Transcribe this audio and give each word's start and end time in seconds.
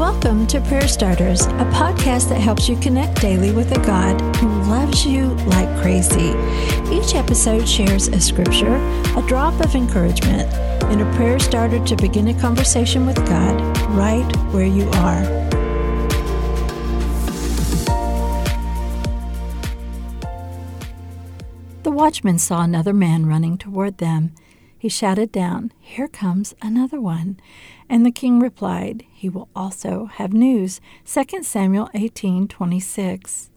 Welcome 0.00 0.46
to 0.46 0.62
Prayer 0.62 0.88
Starters, 0.88 1.42
a 1.42 1.68
podcast 1.74 2.30
that 2.30 2.40
helps 2.40 2.70
you 2.70 2.76
connect 2.78 3.20
daily 3.20 3.52
with 3.52 3.70
a 3.76 3.80
God 3.84 4.18
who 4.36 4.48
loves 4.62 5.04
you 5.04 5.26
like 5.44 5.68
crazy. 5.82 6.30
Each 6.90 7.14
episode 7.14 7.68
shares 7.68 8.08
a 8.08 8.18
scripture, 8.18 8.76
a 9.14 9.22
drop 9.28 9.62
of 9.62 9.74
encouragement, 9.74 10.50
and 10.84 11.02
a 11.02 11.16
prayer 11.16 11.38
starter 11.38 11.84
to 11.84 11.96
begin 11.96 12.28
a 12.28 12.40
conversation 12.40 13.04
with 13.04 13.16
God 13.28 13.60
right 13.90 14.24
where 14.54 14.64
you 14.64 14.88
are. 14.88 15.20
The 21.82 21.90
watchman 21.90 22.38
saw 22.38 22.62
another 22.62 22.94
man 22.94 23.26
running 23.26 23.58
toward 23.58 23.98
them. 23.98 24.32
He 24.80 24.88
shouted 24.88 25.30
down, 25.30 25.72
Here 25.78 26.08
comes 26.08 26.54
another 26.62 27.02
one. 27.02 27.38
And 27.90 28.06
the 28.06 28.10
king 28.10 28.40
replied, 28.40 29.04
He 29.12 29.28
will 29.28 29.50
also 29.54 30.06
have 30.06 30.32
news. 30.32 30.80
2 31.04 31.42
Samuel 31.42 31.90
18 31.92 32.48
26. 32.48 33.50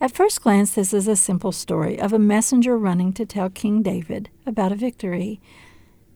At 0.00 0.10
first 0.10 0.42
glance, 0.42 0.72
this 0.72 0.92
is 0.92 1.06
a 1.06 1.14
simple 1.14 1.52
story 1.52 2.00
of 2.00 2.12
a 2.12 2.18
messenger 2.18 2.76
running 2.76 3.12
to 3.12 3.24
tell 3.24 3.48
King 3.48 3.82
David 3.82 4.30
about 4.44 4.72
a 4.72 4.74
victory. 4.74 5.40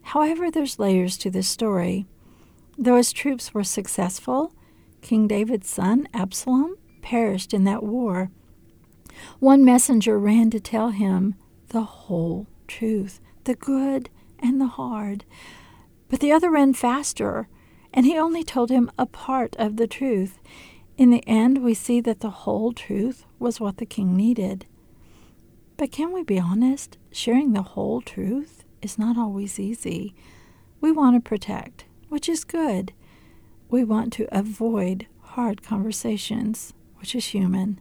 However, 0.02 0.50
there's 0.50 0.80
layers 0.80 1.16
to 1.18 1.30
this 1.30 1.46
story. 1.46 2.06
Though 2.76 2.96
his 2.96 3.12
troops 3.12 3.54
were 3.54 3.62
successful, 3.62 4.52
King 5.02 5.28
David's 5.28 5.70
son, 5.70 6.08
Absalom, 6.12 6.76
perished 7.00 7.54
in 7.54 7.62
that 7.62 7.84
war. 7.84 8.32
One 9.38 9.64
messenger 9.64 10.18
ran 10.18 10.50
to 10.50 10.58
tell 10.58 10.88
him 10.88 11.36
the 11.68 11.82
whole 11.82 12.48
truth, 12.66 13.20
the 13.44 13.54
good 13.54 14.10
and 14.42 14.60
the 14.60 14.66
hard. 14.66 15.24
But 16.08 16.20
the 16.20 16.32
other 16.32 16.50
ran 16.50 16.74
faster, 16.74 17.48
and 17.94 18.04
he 18.04 18.18
only 18.18 18.44
told 18.44 18.70
him 18.70 18.90
a 18.98 19.06
part 19.06 19.56
of 19.58 19.76
the 19.76 19.86
truth. 19.86 20.40
In 20.98 21.10
the 21.10 21.26
end, 21.26 21.62
we 21.62 21.74
see 21.74 22.00
that 22.00 22.20
the 22.20 22.30
whole 22.30 22.72
truth 22.72 23.24
was 23.38 23.60
what 23.60 23.78
the 23.78 23.86
king 23.86 24.16
needed. 24.16 24.66
But 25.76 25.90
can 25.90 26.12
we 26.12 26.22
be 26.22 26.38
honest? 26.38 26.98
Sharing 27.10 27.52
the 27.52 27.62
whole 27.62 28.02
truth 28.02 28.64
is 28.82 28.98
not 28.98 29.16
always 29.16 29.58
easy. 29.58 30.14
We 30.80 30.92
want 30.92 31.16
to 31.16 31.28
protect, 31.28 31.86
which 32.08 32.28
is 32.28 32.44
good. 32.44 32.92
We 33.70 33.84
want 33.84 34.12
to 34.14 34.28
avoid 34.36 35.06
hard 35.20 35.62
conversations, 35.62 36.74
which 36.96 37.14
is 37.14 37.26
human. 37.26 37.80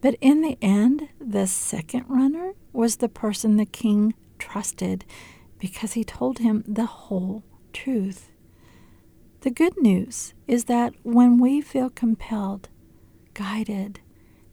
But 0.00 0.16
in 0.20 0.40
the 0.40 0.56
end, 0.62 1.08
the 1.20 1.46
second 1.46 2.04
runner 2.08 2.52
was 2.72 2.96
the 2.96 3.08
person 3.08 3.56
the 3.56 3.66
king 3.66 4.14
trusted 4.38 5.04
because 5.60 5.92
he 5.92 6.02
told 6.02 6.38
him 6.38 6.64
the 6.66 6.86
whole 6.86 7.44
truth. 7.72 8.32
The 9.42 9.50
good 9.50 9.80
news 9.80 10.34
is 10.48 10.64
that 10.64 10.94
when 11.02 11.38
we 11.38 11.60
feel 11.60 11.90
compelled, 11.90 12.68
guided, 13.34 14.00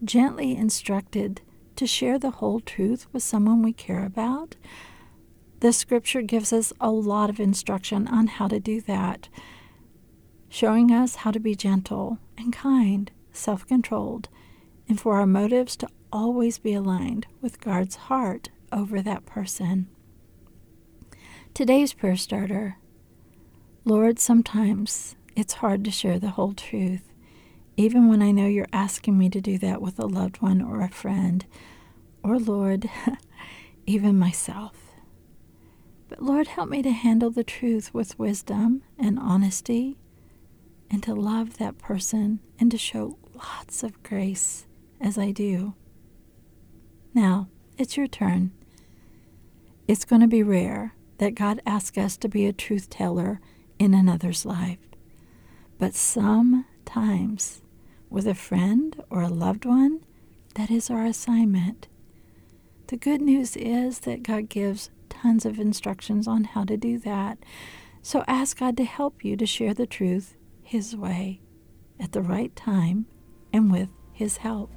gently 0.03 0.55
instructed 0.55 1.41
to 1.75 1.87
share 1.87 2.19
the 2.19 2.31
whole 2.31 2.59
truth 2.59 3.07
with 3.11 3.23
someone 3.23 3.63
we 3.63 3.73
care 3.73 4.05
about, 4.05 4.55
the 5.59 5.73
scripture 5.73 6.21
gives 6.21 6.53
us 6.53 6.71
a 6.79 6.91
lot 6.91 7.29
of 7.29 7.39
instruction 7.39 8.07
on 8.07 8.27
how 8.27 8.47
to 8.47 8.59
do 8.59 8.79
that, 8.81 9.27
showing 10.49 10.91
us 10.91 11.15
how 11.15 11.31
to 11.31 11.39
be 11.39 11.55
gentle 11.55 12.19
and 12.37 12.53
kind, 12.53 13.11
self 13.31 13.65
controlled, 13.65 14.29
and 14.87 14.99
for 14.99 15.15
our 15.15 15.25
motives 15.25 15.75
to 15.77 15.87
always 16.11 16.59
be 16.59 16.73
aligned 16.73 17.27
with 17.41 17.59
God's 17.59 17.95
heart 17.95 18.49
over 18.71 19.01
that 19.01 19.25
person. 19.25 19.87
Today's 21.57 21.91
prayer 21.91 22.15
starter 22.15 22.77
Lord, 23.83 24.19
sometimes 24.19 25.15
it's 25.35 25.55
hard 25.55 25.83
to 25.85 25.89
share 25.89 26.19
the 26.19 26.29
whole 26.29 26.53
truth, 26.53 27.11
even 27.75 28.07
when 28.07 28.21
I 28.21 28.29
know 28.29 28.45
you're 28.45 28.67
asking 28.71 29.17
me 29.17 29.27
to 29.31 29.41
do 29.41 29.57
that 29.57 29.81
with 29.81 29.97
a 29.97 30.05
loved 30.05 30.39
one 30.39 30.61
or 30.61 30.81
a 30.81 30.87
friend, 30.87 31.47
or 32.21 32.37
Lord, 32.37 32.87
even 33.87 34.19
myself. 34.19 34.75
But 36.07 36.21
Lord, 36.21 36.45
help 36.45 36.69
me 36.69 36.83
to 36.83 36.91
handle 36.91 37.31
the 37.31 37.43
truth 37.43 37.91
with 37.91 38.19
wisdom 38.19 38.83
and 38.99 39.17
honesty, 39.17 39.97
and 40.91 41.01
to 41.01 41.15
love 41.15 41.57
that 41.57 41.79
person 41.79 42.39
and 42.59 42.69
to 42.69 42.77
show 42.77 43.17
lots 43.33 43.81
of 43.81 44.03
grace 44.03 44.67
as 45.01 45.17
I 45.17 45.31
do. 45.31 45.73
Now, 47.15 47.47
it's 47.79 47.97
your 47.97 48.05
turn. 48.05 48.51
It's 49.87 50.05
going 50.05 50.21
to 50.21 50.27
be 50.27 50.43
rare 50.43 50.93
that 51.17 51.35
God 51.35 51.61
asks 51.65 51.97
us 51.97 52.17
to 52.17 52.29
be 52.29 52.45
a 52.45 52.53
truth 52.53 52.89
teller 52.89 53.39
in 53.79 53.93
another's 53.93 54.45
life. 54.45 54.79
But 55.77 55.93
sometimes, 55.95 57.61
with 58.09 58.27
a 58.27 58.35
friend 58.35 59.03
or 59.09 59.21
a 59.21 59.29
loved 59.29 59.65
one, 59.65 60.01
that 60.55 60.71
is 60.71 60.89
our 60.89 61.05
assignment. 61.05 61.87
The 62.87 62.97
good 62.97 63.21
news 63.21 63.55
is 63.55 63.99
that 63.99 64.23
God 64.23 64.49
gives 64.49 64.89
tons 65.09 65.45
of 65.45 65.59
instructions 65.59 66.27
on 66.27 66.45
how 66.45 66.63
to 66.63 66.77
do 66.77 66.97
that. 66.99 67.37
So 68.01 68.23
ask 68.27 68.57
God 68.59 68.77
to 68.77 68.85
help 68.85 69.23
you 69.23 69.35
to 69.37 69.45
share 69.45 69.73
the 69.73 69.85
truth 69.85 70.35
His 70.63 70.95
way 70.95 71.41
at 71.99 72.13
the 72.13 72.21
right 72.21 72.55
time 72.55 73.05
and 73.51 73.71
with 73.71 73.89
His 74.13 74.37
help. 74.37 74.76